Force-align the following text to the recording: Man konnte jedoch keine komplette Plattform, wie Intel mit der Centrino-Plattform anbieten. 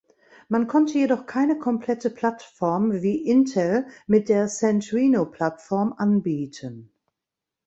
Man 0.49 0.65
konnte 0.65 0.97
jedoch 0.97 1.27
keine 1.27 1.59
komplette 1.59 2.09
Plattform, 2.09 3.03
wie 3.03 3.17
Intel 3.23 3.85
mit 4.07 4.29
der 4.29 4.47
Centrino-Plattform 4.47 5.93
anbieten. 5.95 6.91